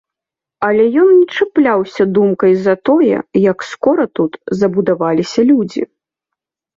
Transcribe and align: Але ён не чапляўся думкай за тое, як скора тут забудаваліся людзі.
Але 0.67 0.85
ён 1.01 1.09
не 1.17 1.25
чапляўся 1.41 2.03
думкай 2.15 2.53
за 2.67 2.73
тое, 2.89 3.17
як 3.51 3.57
скора 3.73 4.05
тут 4.21 4.31
забудаваліся 4.63 5.41
людзі. 5.51 5.83